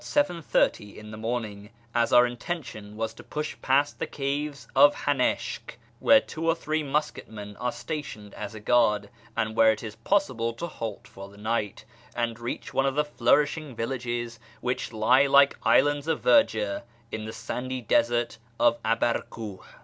[0.03, 4.95] 30 in the morning, as our in tention was to push past the caves of
[5.05, 9.83] Hanishk (where two or three musket men are stationed as a guard, and where it
[9.83, 11.85] is possible to halt for the night)
[12.15, 16.81] and reach one of the flourishing villages which lie like islands of verdure
[17.11, 19.61] in the sandy desert of Abarkiih.